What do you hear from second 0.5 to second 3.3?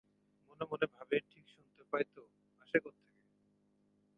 মনে ভাবে-ঠিক শুনতে পায় তো, আসে কোখোকে!